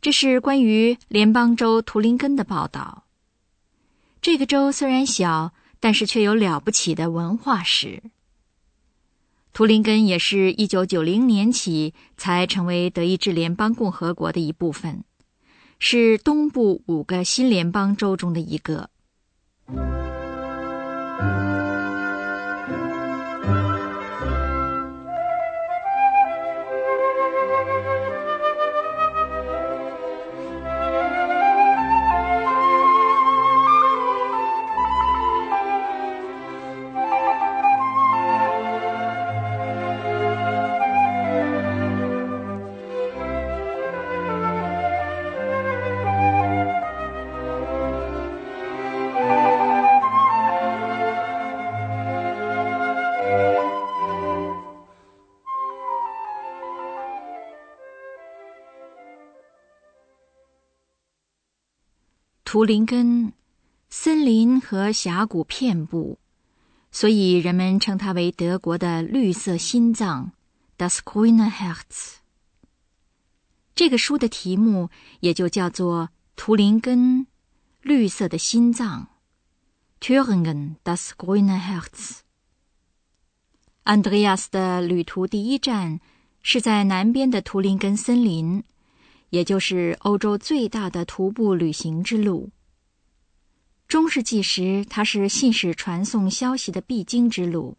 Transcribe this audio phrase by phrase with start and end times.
[0.00, 3.04] 这是关于联邦州图林根的报道。
[4.22, 8.02] 这个州虽然小，但是却有了不起的文化史。
[9.52, 15.02] 图林根也是一九九零年起才成为德意志联邦共和国的一部分，
[15.80, 18.90] 是东部五个新联邦州中的一个。
[62.50, 63.34] 图林根，
[63.90, 66.18] 森林和峡谷遍布，
[66.90, 70.32] 所以人们称它为德国的绿色心脏
[70.78, 72.14] （Das grüne Herz）。
[73.74, 74.88] 这个书的题目
[75.20, 76.04] 也就叫做
[76.36, 77.26] 《图林根，
[77.82, 79.08] 绿色的心脏》
[80.02, 82.20] （Thüringen das grüne Herz）。
[83.82, 86.00] 安德烈亚斯的旅途第一站
[86.40, 88.64] 是在南边的图林根森林。
[89.30, 92.50] 也就是欧洲最大的徒步旅行之路。
[93.86, 97.76] 中世纪时，它是信使传送消息的必经之路。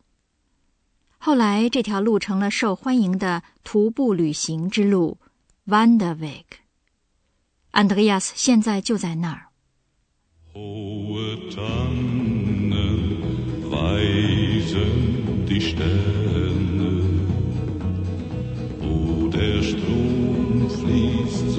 [1.19, 5.19] 后来，这条路成了受欢迎的徒步旅行之路
[5.67, 6.45] ——Wanderweg。
[7.71, 9.49] 安德烈亚斯现在就在那儿。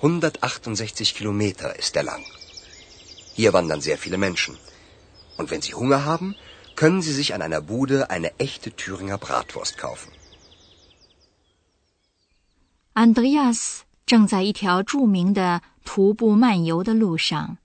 [0.00, 2.24] 168 Kilometer ist er lang.
[3.34, 4.56] Hier wandern sehr viele Menschen.
[5.38, 6.34] Und wenn Sie Hunger haben,
[6.76, 10.10] können Sie sich an einer Bude eine echte Thüringer Bratwurst kaufen.
[12.94, 17.56] Andreas 正在一条着名的徒步漫游的路上，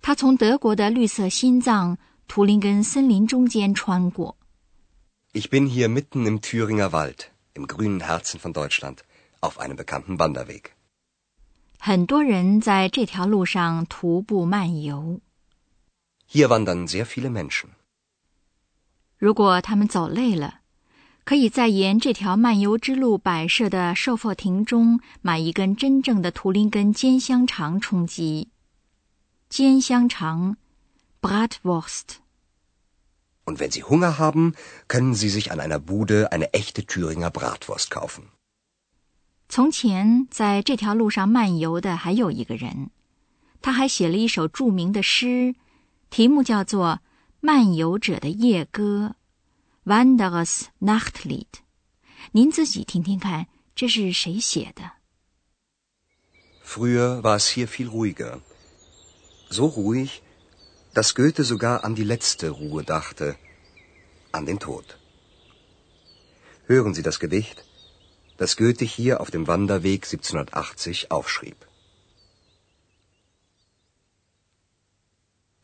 [0.00, 4.36] 他从德国的绿色心脏图林根森林中间穿过。
[5.32, 9.02] Ich bin hier mitten im Thüringer Wald, im grünen Herzen von Deutschland,
[9.40, 10.76] auf einem bekannten Wanderweg.
[11.81, 15.21] 很多人在这条路上徒步漫游。
[16.29, 17.69] Hier wandern sehr viele Menschen.
[19.17, 20.59] 如果他们走累了，
[21.23, 28.49] 可以在沿这条漫游之路摆设的售货亭中买一根真正的图林根煎香肠充饥。
[29.47, 30.57] 煎香肠
[31.21, 32.17] ，Bratwurst。
[33.45, 34.53] Und wenn Sie Hunger haben,
[34.87, 38.25] können Sie sich an einer Bude eine echte Thüringer Bratwurst kaufen.
[39.51, 42.91] 从前在这条路上漫游的还有一个人，
[43.61, 45.55] 他还写了一首著名的诗，
[46.11, 46.99] 题目叫做
[47.39, 49.15] 《漫游者的夜歌》
[49.91, 51.47] （Wanderers Nachtlied）。
[52.33, 54.91] 您自己听听看，这是谁写的
[56.63, 58.41] ？Früher war es hier viel ruhiger,
[59.49, 60.21] so ruhig.
[60.93, 63.35] dass Goethe sogar an die letzte Ruhe dachte,
[64.31, 64.97] an den Tod.
[66.67, 67.63] Hören Sie das Gedicht,
[68.39, 71.67] das Goethe hier auf dem Wanderweg 1780 aufschrieb.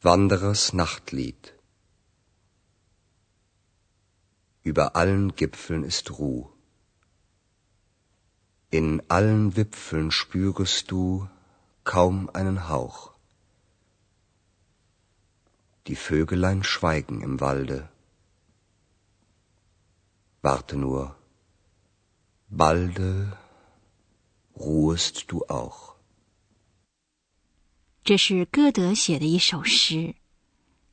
[0.01, 1.54] Wanderers Nachtlied
[4.62, 6.50] Über allen Gipfeln ist Ruh.
[8.72, 11.30] In allen Wipfeln spürest du
[11.86, 13.13] kaum einen Hauch.
[15.88, 17.88] Die Vögelein schweigen im Walde.
[20.42, 21.16] Warte nur,
[22.50, 23.38] balde
[24.53, 25.95] ruhest du auch.
[28.03, 30.15] 这是歌德写的一首诗，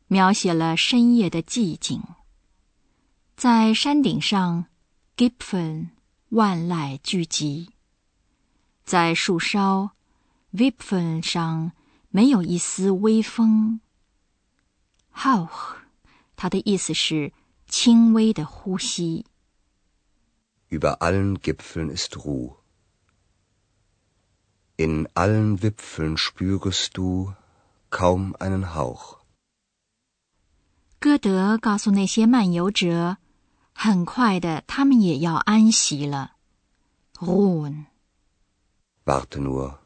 [0.07, 2.03] 描写了深夜的寂静。
[3.37, 4.67] 在山顶上
[5.17, 5.89] ，Gipfel
[6.31, 7.69] 万籁俱寂；
[8.85, 9.91] 在树梢
[10.55, 11.73] ，Wipfel 上
[12.09, 13.81] 没有一丝微风。
[15.15, 15.77] Hauch，
[16.35, 17.33] 它的意思是
[17.69, 19.27] 轻微的呼吸。
[20.72, 22.58] Über allen Gipfeln ist Ruhe.
[24.76, 27.34] In allen Wipfeln spürest du
[27.90, 29.18] kaum einen Hauch.
[31.00, 33.18] 歌德告诉那些漫游者，
[33.72, 36.34] 很快的，他们也要安息了。
[37.16, 37.86] Ruhen.
[39.06, 39.78] Warte nur.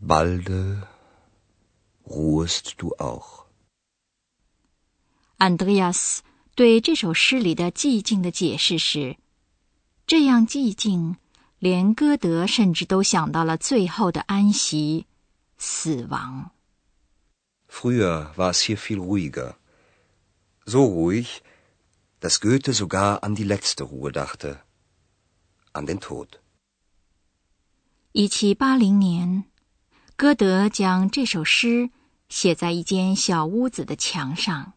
[0.00, 0.88] Balde
[2.04, 3.44] ruhest du auch.
[5.38, 6.18] Andreas
[6.54, 9.16] 对这首诗里的寂静的解释是：
[10.09, 11.17] 这样寂静，
[11.59, 15.05] 连歌德甚至都想到了最后的安息——
[15.59, 16.49] 死亡。
[17.69, 19.53] Früher war es hier viel ruhiger.
[20.65, 21.27] So ruhig,
[22.19, 24.61] dass Goethe sogar an die letzte Ruhe dachte.
[25.73, 26.39] An den Tod.
[28.11, 29.43] 一七八零年，
[30.15, 31.91] 歌德将这首诗
[32.29, 34.73] 写在一间小屋子的墙上。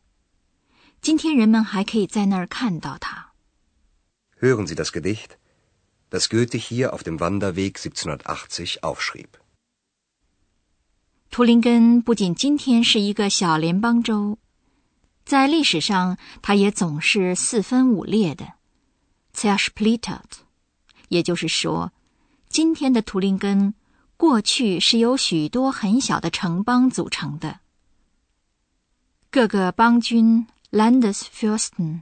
[1.01, 3.32] 今天人们还可以在那儿看到它。
[4.43, 5.39] Hören Sie das Gedicht,
[6.11, 9.39] das Goethe hier auf dem Wanderweg 1780 aufschrieb.
[11.31, 14.39] 图林根不仅今天是一个小联邦州，
[15.25, 18.55] 在历史上它也总是四分五裂的
[19.33, 20.43] ，zer splittet。
[21.09, 21.93] 也就是说，
[22.49, 23.75] 今天的图林根
[24.17, 27.61] 过去是由许多很小的城邦组成的。
[29.31, 32.01] 各个邦君 （Landesfürsten）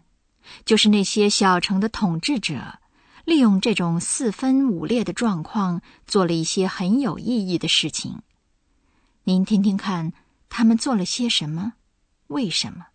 [0.65, 2.79] 就是那些小城的统治者，
[3.25, 8.23] 利用这种四分五裂的状况，做了一些很有意义的事情。
[9.25, 10.13] 您听听看，
[10.49, 11.75] 他们做了些什么？
[12.29, 12.87] 为什么？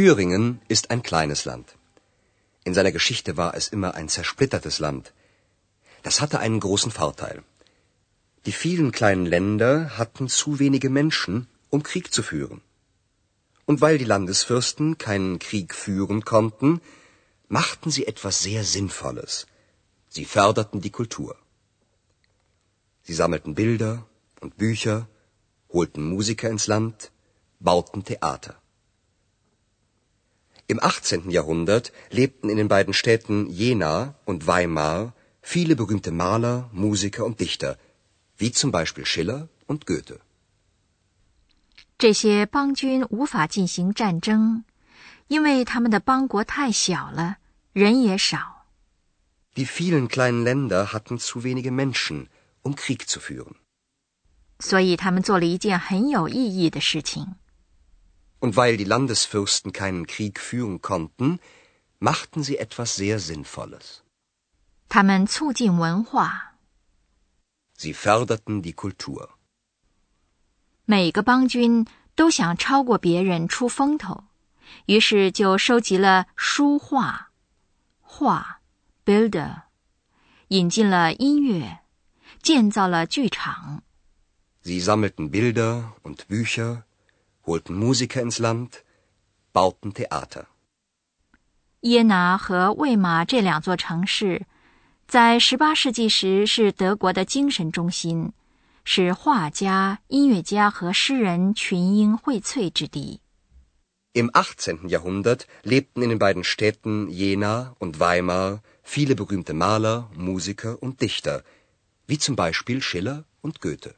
[0.00, 1.76] Thüringen ist ein kleines Land.
[2.64, 5.12] In seiner Geschichte war es immer ein zersplittertes Land.
[6.02, 7.42] Das hatte einen großen Vorteil.
[8.46, 12.62] Die vielen kleinen Länder hatten zu wenige Menschen, um Krieg zu führen.
[13.66, 16.80] Und weil die Landesfürsten keinen Krieg führen konnten,
[17.48, 19.46] machten sie etwas sehr Sinnvolles.
[20.08, 21.36] Sie förderten die Kultur.
[23.02, 24.06] Sie sammelten Bilder
[24.40, 25.08] und Bücher,
[25.70, 27.10] holten Musiker ins Land,
[27.58, 28.59] bauten Theater.
[30.69, 31.29] Im 18.
[31.29, 37.77] Jahrhundert lebten in den beiden Städten Jena und Weimar viele berühmte Maler, Musiker und Dichter,
[38.37, 40.19] wie zum Beispiel Schiller und Goethe.
[41.97, 44.63] 这些邦军无法进行战争，
[45.27, 47.37] 因为他们的邦国太小了，
[47.71, 48.65] 人也少。
[49.55, 52.27] Die vielen kleinen Länder hatten zu wenige Menschen,
[52.63, 53.53] um Krieg zu führen.
[54.59, 57.35] 所以他们做了一件很有意义的事情。
[58.39, 61.39] Und weil die Landesfürsten keinen Krieg führen konnten,
[61.99, 64.01] machten sie etwas sehr Sinnvolles.
[64.87, 66.53] 他们促进文化，
[67.77, 69.29] Sie förderten die Kultur.
[70.85, 71.85] 每个邦军
[72.15, 74.25] 都想超过别人出风头，
[74.85, 77.31] 于是就收集了书画、
[78.01, 78.61] 画
[79.03, 79.63] （Bilder），
[80.49, 81.79] 引进了音乐，
[82.43, 83.81] 建造了剧场。
[84.63, 86.83] Sie sammelten Bilder und Bücher,
[87.49, 88.83] holten Musiker ins Land,
[89.53, 90.45] bauten Theater.
[91.81, 94.47] 耶拿和魏玛这两座城市，
[95.07, 98.33] 在18世纪时是德国的精神中心，
[98.83, 103.21] 是画家、音乐家和诗人群英荟萃之地。
[104.13, 104.87] Im 18.
[104.87, 111.43] Jahrhundert lebten in den beiden Städten Jena und Weimar viele berühmte Maler, Musiker und Dichter,
[112.07, 113.93] wie zum Beispiel Schiller und Goethe.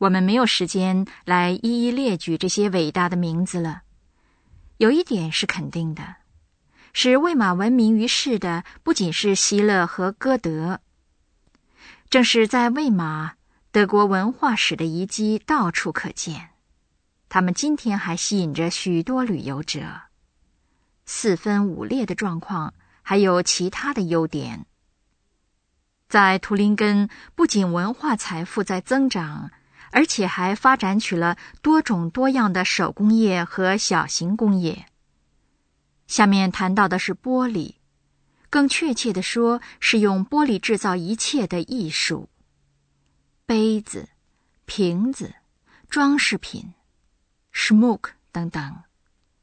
[0.00, 3.82] 我们没有时间来一一列举这些伟大的名字了。
[4.78, 6.16] 有一点是肯定的，
[6.94, 10.80] 使魏玛闻名于世的不仅是希勒和歌德，
[12.08, 13.34] 正是在魏玛，
[13.70, 16.48] 德国文化史的遗迹到处可见。
[17.28, 19.82] 他们今天还吸引着许多旅游者。
[21.04, 24.64] 四分五裂的状况还有其他的优点。
[26.08, 29.50] 在图林根，不仅文化财富在增长。
[29.90, 34.86] 而且还发展起了多种多样的手工业和小型工业。
[36.06, 37.74] 下面谈到的是玻璃，
[38.48, 42.28] 更确切的说，是用玻璃制造一切的艺术：
[43.46, 44.08] 杯子、
[44.64, 45.34] 瓶子、
[45.88, 46.74] 装饰品、
[47.52, 48.82] smoke 等等。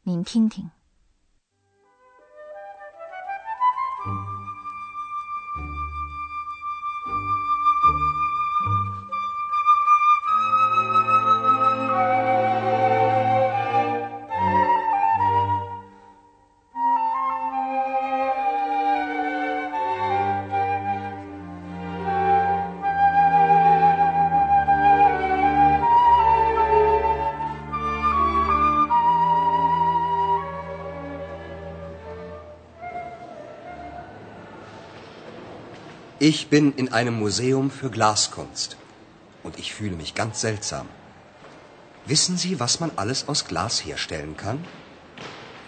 [0.04, 0.70] 您听听。
[36.30, 38.76] Ich bin in einem Museum für Glaskunst
[39.44, 40.86] und ich fühle mich ganz seltsam.
[42.06, 44.60] Wissen Sie, was man alles aus Glas herstellen kann?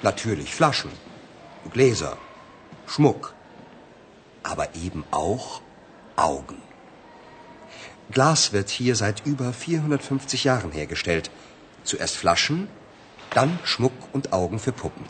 [0.02, 0.92] Natürlich Flaschen,
[1.72, 2.18] Gläser,
[2.88, 3.34] Schmuck,
[4.44, 5.62] aber eben auch
[6.18, 6.62] Augen.
[8.12, 11.32] Glas wird hier seit über 450 Jahren hergestellt.
[11.86, 12.68] Zuerst Flaschen,
[13.34, 15.06] dann Schmuck und Augen für Puppen.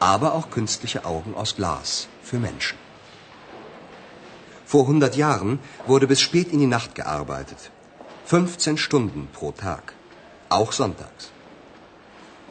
[0.00, 2.85] Aber auch künstliche Augen aus Glas für Menschen.
[4.72, 7.70] Vor 100 Jahren wurde bis spät in die Nacht gearbeitet.
[8.26, 9.94] 15 Stunden pro Tag.
[10.48, 11.30] Auch sonntags.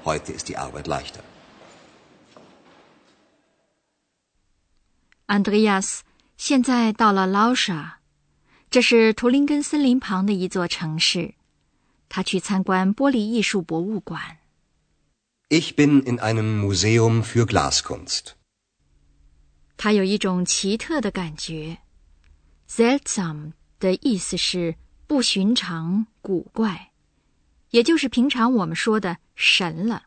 [0.05, 1.23] Heute ist die Arbeit leichter.
[5.27, 6.01] Andreas
[6.37, 7.95] 现在到了 Lauscha，
[8.69, 11.33] 这是图林根森林旁的一座城市。
[12.07, 14.37] 他去参观玻璃艺术博物馆。
[15.49, 18.35] Ich bin in einem Museum für Glaskunst.
[19.75, 21.79] 他有一种奇特的感觉。
[22.67, 24.75] Seltsam 的意思是
[25.07, 26.91] 不寻常、古怪，
[27.69, 30.03] 也就是平常我们说的神了。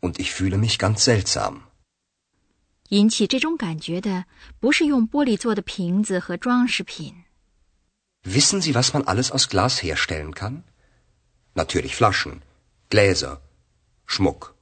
[0.00, 1.60] Und ich fühle mich ganz seltsam。
[2.90, 4.26] 引起这种感觉的
[4.60, 7.24] 不是用玻璃做的瓶子和装饰品。
[8.24, 10.62] Wissen Sie, was man alles aus Glas herstellen kann?
[11.54, 12.40] Natürlich Flaschen,
[12.90, 13.40] Gläser,
[14.06, 14.54] Schmuck。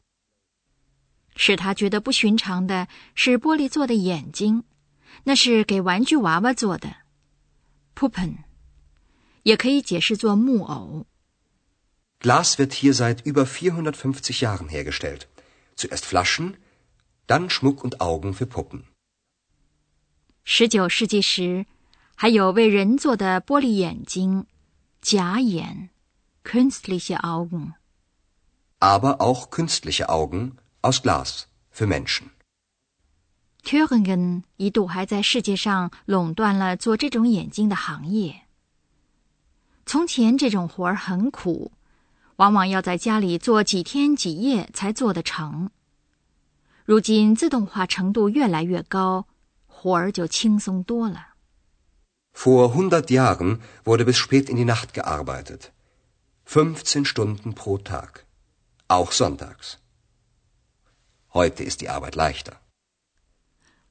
[1.37, 4.65] 使他觉得不寻常的是玻璃做的眼睛。
[5.24, 6.96] 那是给玩具娃娃做的，
[7.96, 8.38] Puppen，
[9.44, 11.06] 也可以解释作木偶。
[12.20, 15.28] Glas wird hier seit über 450 Jahren hergestellt.
[15.76, 16.56] Zuerst Flaschen,
[17.28, 18.84] dann Schmuck und Augen für Puppen.
[20.44, 21.66] 十九世纪时，
[22.16, 24.46] 还有为人做的玻璃眼睛，
[25.02, 25.90] 假眼，
[26.44, 32.32] künstliche Augen。Aber auch künstliche Augen aus Glas für Menschen.
[33.65, 38.43] Thüringen 一度还在世界上垄断了做这种眼睛的行业。
[39.87, 41.73] 从前这种活儿很苦，
[42.37, 45.71] 往往要在家里做几天几夜才做得成。
[46.85, 49.27] 如今自动化程度越来越高，
[49.67, 51.35] 活儿就轻松多了。
[52.35, 55.71] Vor hundert Jahren wurde bis spät in die Nacht gearbeitet,
[56.45, 58.25] fünfzehn Stunden pro Tag,
[58.89, 59.79] auch sonntags.
[61.33, 62.64] Heute ist die Arbeit leichter.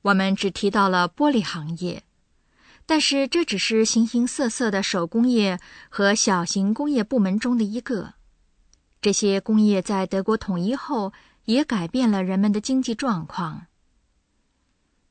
[0.04, 2.04] 我们只提到了玻璃行业，
[2.86, 8.14] 但是这只是形形色色的手工业和小型工业部门中的一个。
[9.02, 11.14] 这些工业在德国统一后
[11.46, 13.68] 也改变了人们的经济状况。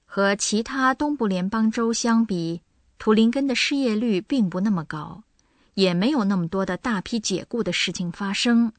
[0.05, 2.61] 和其他东部联邦州相比，
[2.99, 5.25] 图林根的失业率并不那么高，
[5.73, 8.75] 也没有那么多的大批解雇的事情发生，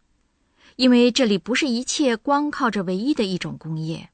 [0.75, 4.11] 因为这里不是一切光靠着唯一的一种工业。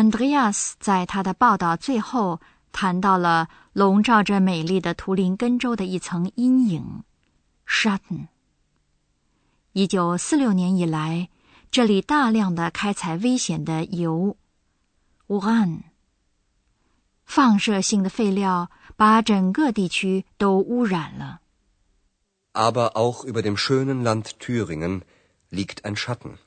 [0.00, 2.40] Andreas 在他的报道最后
[2.72, 7.04] 谈到了笼罩着美丽的图林根州的一层阴影
[7.68, 8.28] ——shatten。
[9.72, 11.28] 一九四六年以来，
[11.70, 14.38] 这里大量的开采危险的铀
[15.28, 15.82] （Uran），
[17.26, 21.40] 放射性的废料把整个地区都污染了。
[22.54, 25.02] Aber auch über dem schönen Land Thüringen
[25.50, 26.38] liegt ein Schatten.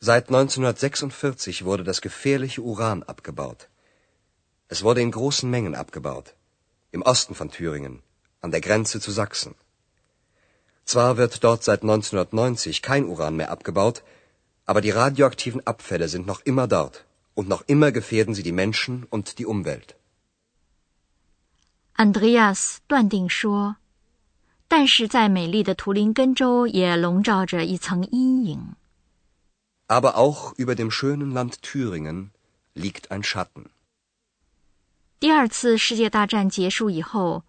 [0.00, 3.68] Seit 1946 wurde das gefährliche Uran abgebaut.
[4.68, 6.34] Es wurde in großen Mengen abgebaut.
[6.90, 8.02] Im Osten von Thüringen
[8.40, 9.54] an der Grenze zu Sachsen.
[10.84, 14.02] Zwar wird dort seit 1990 kein Uran mehr abgebaut,
[14.66, 19.04] aber die radioaktiven Abfälle sind noch immer dort und noch immer gefährden sie die Menschen
[19.04, 19.94] und die Umwelt.
[21.94, 23.76] Andreas 断定说：“
[24.68, 28.74] 但是在美丽的图林根州也笼罩着一层阴影。”
[29.87, 32.31] Aber auch über dem schönen Land Thüringen
[32.75, 33.71] liegt ein Schatten.
[35.19, 37.43] 第二次世界大战结束以后。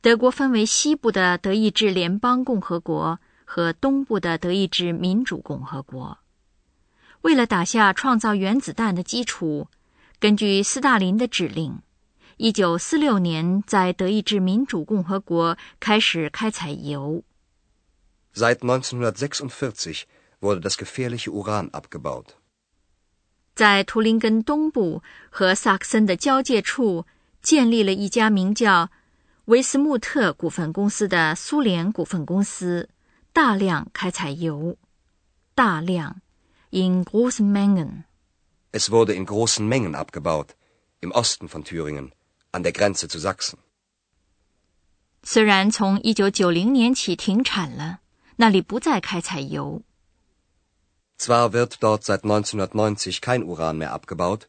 [0.00, 6.18] 德国分为西部的德意志联邦共和国和东部的德意志民主共和国。
[7.22, 9.66] 为了打下创造原子弹的基础，
[10.20, 11.82] 根据斯大林的指令，
[12.36, 17.24] 一九四六年在德意志民主共和国开始开采油。
[18.32, 20.04] Seit 1946
[20.40, 22.36] wurde das gefährliche Uran abgebaut。
[23.54, 27.06] 在图林根东部和萨克森的交界处，
[27.42, 28.90] 建立了一家名叫。
[29.46, 32.90] 维斯穆特股份公司的苏联股份公司
[33.32, 34.76] 大量开采油，
[35.54, 36.20] 大量
[36.68, 38.04] in großen Mengen。
[38.72, 40.48] Es wurde in großen Mengen abgebaut
[41.00, 42.10] im Osten von Thüringen
[42.50, 43.54] an der Grenze zu Sachsen。
[45.22, 48.00] 虽然从一九九零年起停产了，
[48.36, 49.80] 那里不再开采油。
[51.18, 54.46] Zwar wird dort seit 1990 kein Uran mehr abgebaut，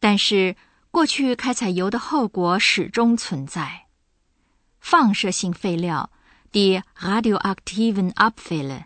[0.00, 0.54] 但是
[0.90, 3.86] 过去开采油的后果始终存在。
[4.80, 6.10] 放射性废料
[6.52, 8.84] ，die radioaktiven Abfälle.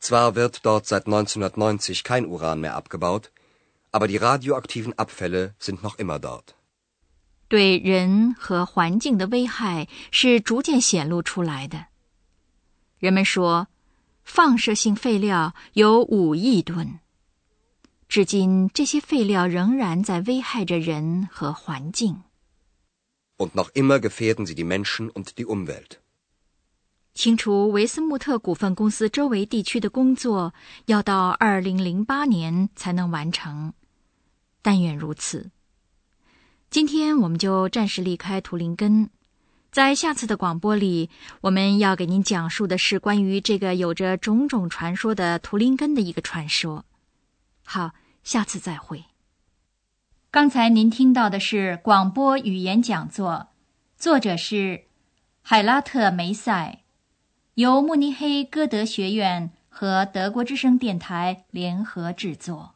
[0.00, 3.30] Zwar wird dort seit 1990 kein Uran mehr abgebaut,
[3.92, 6.54] aber die radioaktiven Abfälle sind noch immer dort.
[7.48, 11.86] 对人和环境的危害是逐渐显露出来的。
[12.98, 13.66] 人们说，
[14.22, 17.00] 放射性废料有五亿吨。
[18.08, 22.22] 至今，这些废料仍然在危害着人和环境。
[23.36, 25.98] und noch immer gefährden sie die Menschen und die Umwelt.
[27.14, 30.54] 清除维斯穆特股份公司周围地区的工作
[30.86, 33.72] 要到二零零八年才能完成，
[34.62, 35.50] 但愿如此。
[36.70, 39.10] 今天我们就暂时离开图林根，
[39.70, 41.10] 在下次的广播里，
[41.42, 46.84] 我们要给您讲述的是关于这个有着种种传说的图林根的一个传说。
[47.64, 47.92] 好，
[48.24, 49.04] 下次再会。
[50.32, 53.50] 刚才您听到的是广播语言讲座，
[53.96, 54.86] 作者是
[55.40, 56.80] 海拉特梅塞，
[57.54, 62.74] 由慕尼黑歌德学院和德国之声电台联合制作。